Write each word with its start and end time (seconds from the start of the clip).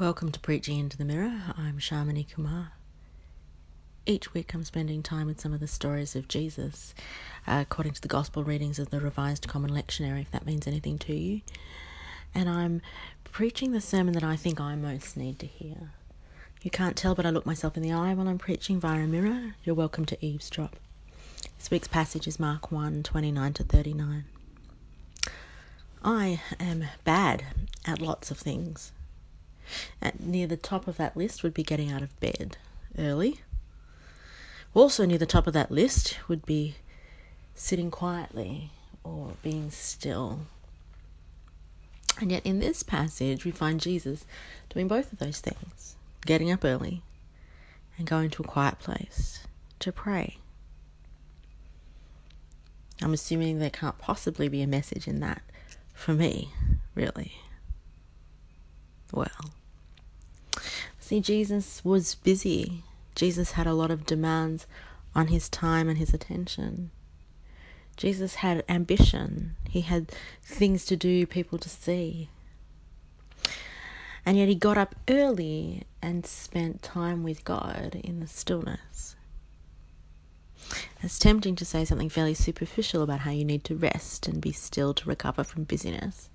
Welcome 0.00 0.32
to 0.32 0.40
Preaching 0.40 0.78
into 0.78 0.96
the 0.96 1.04
Mirror. 1.04 1.42
I'm 1.58 1.76
Shamini 1.78 2.26
Kumar. 2.26 2.72
Each 4.06 4.32
week 4.32 4.54
I'm 4.54 4.64
spending 4.64 5.02
time 5.02 5.26
with 5.26 5.38
some 5.38 5.52
of 5.52 5.60
the 5.60 5.66
stories 5.66 6.16
of 6.16 6.26
Jesus, 6.26 6.94
uh, 7.46 7.58
according 7.60 7.92
to 7.92 8.00
the 8.00 8.08
Gospel 8.08 8.42
readings 8.42 8.78
of 8.78 8.88
the 8.88 8.98
Revised 8.98 9.46
Common 9.46 9.70
Lectionary, 9.70 10.22
if 10.22 10.30
that 10.30 10.46
means 10.46 10.66
anything 10.66 10.98
to 11.00 11.14
you. 11.14 11.42
And 12.34 12.48
I'm 12.48 12.80
preaching 13.24 13.72
the 13.72 13.80
sermon 13.82 14.14
that 14.14 14.24
I 14.24 14.36
think 14.36 14.58
I 14.58 14.74
most 14.74 15.18
need 15.18 15.38
to 15.40 15.46
hear. 15.46 15.90
You 16.62 16.70
can't 16.70 16.96
tell, 16.96 17.14
but 17.14 17.26
I 17.26 17.30
look 17.30 17.44
myself 17.44 17.76
in 17.76 17.82
the 17.82 17.92
eye 17.92 18.14
while 18.14 18.26
I'm 18.26 18.38
preaching 18.38 18.80
via 18.80 19.04
a 19.04 19.06
mirror. 19.06 19.54
You're 19.64 19.74
welcome 19.74 20.06
to 20.06 20.24
eavesdrop. 20.24 20.76
This 21.58 21.70
week's 21.70 21.88
passage 21.88 22.26
is 22.26 22.40
Mark 22.40 22.72
1 22.72 23.02
29 23.02 23.52
to 23.52 23.64
39. 23.64 24.24
I 26.02 26.40
am 26.58 26.86
bad 27.04 27.44
at 27.84 28.00
lots 28.00 28.30
of 28.30 28.38
things. 28.38 28.92
At 30.00 30.20
near 30.20 30.46
the 30.46 30.56
top 30.56 30.86
of 30.86 30.96
that 30.96 31.16
list 31.16 31.42
would 31.42 31.54
be 31.54 31.62
getting 31.62 31.90
out 31.90 32.02
of 32.02 32.18
bed 32.20 32.56
early. 32.98 33.40
Also, 34.74 35.04
near 35.04 35.18
the 35.18 35.26
top 35.26 35.46
of 35.46 35.52
that 35.54 35.70
list 35.70 36.18
would 36.28 36.46
be 36.46 36.76
sitting 37.54 37.90
quietly 37.90 38.70
or 39.04 39.32
being 39.42 39.70
still. 39.70 40.40
And 42.20 42.30
yet, 42.30 42.44
in 42.44 42.60
this 42.60 42.82
passage, 42.82 43.44
we 43.44 43.50
find 43.50 43.80
Jesus 43.80 44.26
doing 44.68 44.88
both 44.88 45.12
of 45.12 45.18
those 45.18 45.40
things 45.40 45.96
getting 46.26 46.52
up 46.52 46.64
early 46.64 47.02
and 47.96 48.06
going 48.06 48.30
to 48.30 48.42
a 48.42 48.46
quiet 48.46 48.78
place 48.78 49.46
to 49.78 49.90
pray. 49.92 50.36
I'm 53.02 53.14
assuming 53.14 53.58
there 53.58 53.70
can't 53.70 53.98
possibly 53.98 54.48
be 54.48 54.62
a 54.62 54.66
message 54.66 55.08
in 55.08 55.20
that 55.20 55.42
for 55.94 56.12
me, 56.12 56.50
really. 56.94 57.32
Well, 59.12 59.28
see, 61.10 61.20
Jesus 61.20 61.84
was 61.84 62.14
busy. 62.14 62.84
Jesus 63.16 63.52
had 63.52 63.66
a 63.66 63.74
lot 63.74 63.90
of 63.90 64.06
demands 64.06 64.68
on 65.12 65.26
his 65.26 65.48
time 65.48 65.88
and 65.88 65.98
his 65.98 66.14
attention. 66.14 66.92
Jesus 67.96 68.36
had 68.36 68.64
ambition. 68.68 69.56
He 69.68 69.80
had 69.80 70.12
things 70.40 70.84
to 70.84 70.94
do, 70.94 71.26
people 71.26 71.58
to 71.58 71.68
see. 71.68 72.28
And 74.24 74.38
yet 74.38 74.46
he 74.46 74.54
got 74.54 74.78
up 74.78 74.94
early 75.08 75.82
and 76.00 76.24
spent 76.24 76.80
time 76.80 77.24
with 77.24 77.44
God 77.44 78.00
in 78.04 78.20
the 78.20 78.28
stillness. 78.28 79.16
It's 81.02 81.18
tempting 81.18 81.56
to 81.56 81.64
say 81.64 81.84
something 81.84 82.08
fairly 82.08 82.34
superficial 82.34 83.02
about 83.02 83.20
how 83.20 83.32
you 83.32 83.44
need 83.44 83.64
to 83.64 83.74
rest 83.74 84.28
and 84.28 84.40
be 84.40 84.52
still 84.52 84.94
to 84.94 85.08
recover 85.08 85.42
from 85.42 85.64
busyness. 85.64 86.30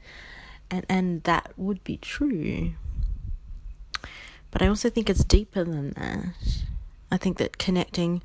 And 0.70 0.86
and 0.90 1.24
that 1.24 1.54
would 1.56 1.82
be 1.86 1.96
true. 1.96 2.74
But 4.56 4.62
I 4.62 4.68
also 4.68 4.90
think 4.90 5.10
it's 5.10 5.26
deeper 5.26 5.66
than 5.66 5.90
that. 5.98 6.64
I 7.12 7.18
think 7.18 7.40
that 7.40 7.58
connecting 7.58 8.22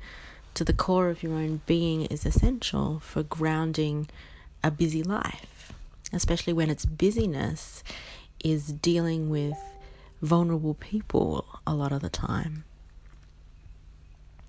to 0.53 0.63
the 0.63 0.71
core 0.71 1.09
of 1.09 1.21
your 1.21 1.33
own 1.33 1.59
being 1.65 2.05
is 2.05 2.25
essential 2.25 3.01
for 3.01 3.21
grounding 3.21 4.07
a 4.63 4.71
busy 4.71 5.03
life, 5.03 5.73
especially 6.13 6.53
when 6.53 6.69
its 6.69 6.85
busyness 6.85 7.83
is 8.45 8.71
dealing 8.71 9.29
with 9.29 9.57
vulnerable 10.21 10.73
people 10.75 11.45
a 11.67 11.75
lot 11.75 11.91
of 11.91 11.99
the 11.99 12.07
time. 12.07 12.63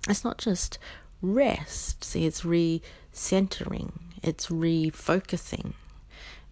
It's 0.07 0.23
not 0.23 0.37
just 0.37 0.79
rest, 1.21 2.05
see, 2.05 2.25
it's 2.25 2.43
recentering, 2.43 3.91
it's 4.23 4.47
refocusing, 4.47 5.73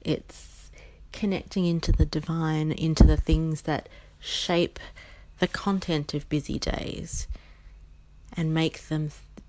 it's 0.01 0.71
connecting 1.13 1.65
into 1.65 1.93
the 1.93 2.05
divine, 2.05 2.73
into 2.73 3.05
the 3.05 3.15
things 3.15 3.61
that 3.61 3.87
shape 4.19 4.77
the 5.41 5.47
content 5.47 6.13
of 6.13 6.29
busy 6.29 6.59
days 6.59 7.27
and 8.33 8.53
make 8.53 8.87
them 8.89 9.09
th- 9.09 9.43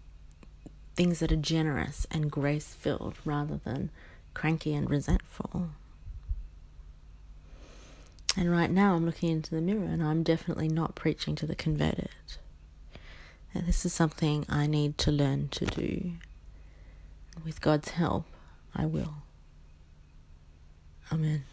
things 0.94 1.18
that 1.18 1.30
are 1.30 1.36
generous 1.36 2.06
and 2.10 2.30
grace 2.30 2.72
filled 2.72 3.14
rather 3.26 3.60
than 3.62 3.90
cranky 4.32 4.72
and 4.72 4.88
resentful. 4.88 5.68
And 8.38 8.50
right 8.50 8.70
now, 8.70 8.94
I'm 8.94 9.04
looking 9.04 9.28
into 9.28 9.54
the 9.54 9.60
mirror 9.60 9.84
and 9.84 10.02
I'm 10.02 10.22
definitely 10.22 10.68
not 10.68 10.94
preaching 10.94 11.34
to 11.36 11.46
the 11.46 11.54
converted. 11.54 12.08
And 13.52 13.66
this 13.66 13.84
is 13.84 13.92
something 13.92 14.46
I 14.48 14.66
need 14.66 14.96
to 14.98 15.12
learn 15.12 15.48
to 15.48 15.66
do. 15.66 16.12
With 17.44 17.60
God's 17.60 17.90
help, 17.90 18.24
I 18.74 18.86
will. 18.86 19.16
Amen. 21.12 21.44